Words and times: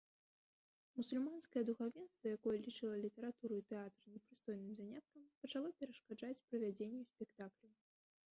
Мусульманскае 0.99 1.61
духавенства, 1.67 2.25
якое 2.37 2.55
лічыла 2.65 2.95
літаратуру 3.03 3.53
і 3.61 3.65
тэатр 3.71 4.01
непрыстойным 4.15 4.71
заняткам, 4.79 5.21
пачало 5.43 5.69
перашкаджаць 5.83 6.43
правядзенню 6.49 7.01
спектакляў. 7.11 7.73